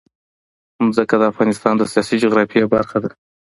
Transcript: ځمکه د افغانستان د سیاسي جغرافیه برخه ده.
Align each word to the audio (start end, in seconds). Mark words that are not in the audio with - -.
ځمکه 0.95 1.15
د 1.19 1.23
افغانستان 1.31 1.73
د 1.77 1.83
سیاسي 1.91 2.15
جغرافیه 2.23 2.65
برخه 2.75 2.97
ده. 3.03 3.09